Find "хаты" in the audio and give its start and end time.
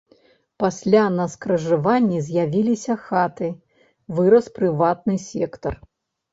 3.05-3.53